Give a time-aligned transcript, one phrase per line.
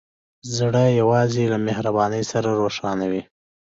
[0.57, 3.21] زړه یوازې له مهربانۍ سره روښانه وي.